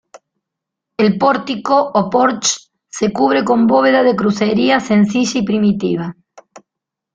El 0.97 1.19
pórtico 1.19 1.75
o 1.93 2.09
porche 2.09 2.71
se 2.89 3.13
cubre 3.13 3.45
con 3.45 3.67
bóveda 3.67 4.01
de 4.01 4.15
crucería 4.15 4.79
sencilla 4.79 5.39
y 5.41 5.45
primitiva. 5.45 6.17